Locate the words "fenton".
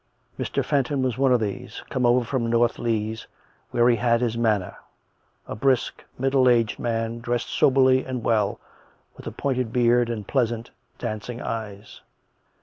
0.65-1.03